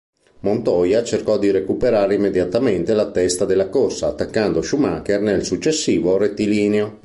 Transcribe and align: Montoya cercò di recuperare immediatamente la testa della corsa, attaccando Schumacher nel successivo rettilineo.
Montoya 0.39 1.03
cercò 1.03 1.37
di 1.37 1.51
recuperare 1.51 2.15
immediatamente 2.15 2.95
la 2.95 3.11
testa 3.11 3.45
della 3.45 3.69
corsa, 3.69 4.07
attaccando 4.07 4.63
Schumacher 4.63 5.21
nel 5.21 5.45
successivo 5.45 6.17
rettilineo. 6.17 6.99